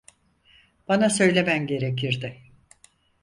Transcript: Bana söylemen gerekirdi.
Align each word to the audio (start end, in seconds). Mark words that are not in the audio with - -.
Bana 0.87 1.09
söylemen 1.09 1.67
gerekirdi. 1.67 2.41